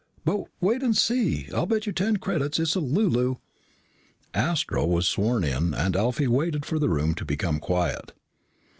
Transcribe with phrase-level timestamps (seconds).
[0.25, 1.47] "But wait and see.
[1.53, 3.35] I'll bet you ten credits it's a lulu."
[4.33, 8.11] Astro was sworn in and Alfie waited for the room to become quiet.